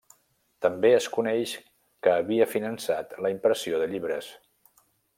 [0.65, 1.53] També es coneix
[2.07, 4.35] que havia finançat la impressió de llibres.